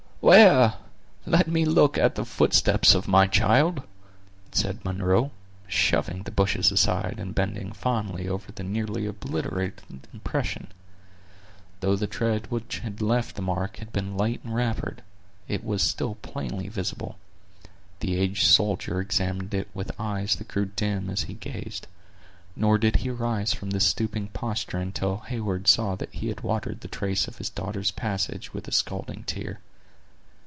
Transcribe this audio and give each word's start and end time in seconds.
"Where! 0.23 0.75
let 1.25 1.47
me 1.47 1.65
look 1.65 1.97
on 1.97 2.11
the 2.13 2.25
footsteps 2.25 2.93
of 2.93 3.07
my 3.07 3.25
child," 3.25 3.81
said 4.51 4.85
Munro, 4.85 5.31
shoving 5.67 6.21
the 6.21 6.31
bushes 6.31 6.71
aside, 6.71 7.15
and 7.17 7.33
bending 7.33 7.71
fondly 7.73 8.29
over 8.29 8.51
the 8.51 8.63
nearly 8.63 9.07
obliterated 9.07 10.05
impression. 10.13 10.67
Though 11.79 11.95
the 11.95 12.05
tread 12.05 12.51
which 12.51 12.79
had 12.79 13.01
left 13.01 13.35
the 13.35 13.41
mark 13.41 13.77
had 13.77 13.91
been 13.91 14.15
light 14.15 14.41
and 14.43 14.53
rapid, 14.53 15.01
it 15.47 15.63
was 15.63 15.81
still 15.81 16.13
plainly 16.13 16.69
visible. 16.69 17.17
The 18.01 18.15
aged 18.19 18.45
soldier 18.45 19.01
examined 19.01 19.55
it 19.55 19.69
with 19.73 19.91
eyes 19.97 20.35
that 20.35 20.49
grew 20.49 20.67
dim 20.67 21.09
as 21.09 21.23
he 21.23 21.33
gazed; 21.33 21.87
nor 22.55 22.77
did 22.77 22.97
he 22.97 23.09
rise 23.09 23.53
from 23.53 23.71
this 23.71 23.87
stooping 23.87 24.27
posture 24.27 24.77
until 24.77 25.23
Heyward 25.27 25.67
saw 25.67 25.95
that 25.95 26.13
he 26.13 26.27
had 26.27 26.41
watered 26.41 26.81
the 26.81 26.87
trace 26.87 27.27
of 27.27 27.39
his 27.39 27.49
daughter's 27.49 27.89
passage 27.89 28.53
with 28.53 28.67
a 28.67 28.71
scalding 28.71 29.23
tear. 29.23 29.61